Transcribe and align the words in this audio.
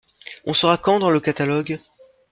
On 0.47 0.53
sera 0.53 0.77
quand 0.79 0.97
dans 0.97 1.11
le 1.11 1.19
catalogue? 1.19 1.79